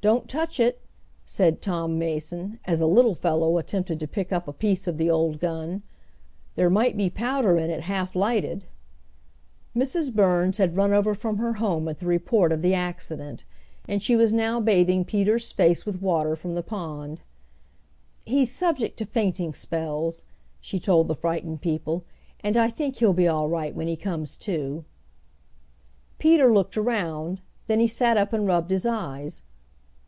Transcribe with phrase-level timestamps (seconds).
[0.00, 0.80] "Don't touch it,"
[1.26, 5.10] said Tom Mason, as a little fellow attempted to pick up a piece of the
[5.10, 5.82] old gun.
[6.54, 8.64] "There might be powder in it half lighted."
[9.76, 10.14] Mrs.
[10.14, 13.42] Burns had run over from her home at the report of the accident,
[13.88, 17.22] and she was now bathing Peter's face with water from the pond.
[18.24, 20.24] "He's subject to fainting spells,"
[20.60, 22.04] she told the frightened people,
[22.40, 24.84] "and I think he'll be all right when he comes to."
[26.20, 29.42] Peter looked around, then he sat up and rubbed his eyes.